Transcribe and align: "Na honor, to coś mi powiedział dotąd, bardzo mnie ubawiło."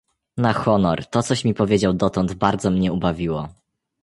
"Na 0.37 0.53
honor, 0.53 1.05
to 1.05 1.23
coś 1.23 1.45
mi 1.45 1.53
powiedział 1.53 1.93
dotąd, 1.93 2.33
bardzo 2.33 2.71
mnie 2.71 2.93
ubawiło." 2.93 3.49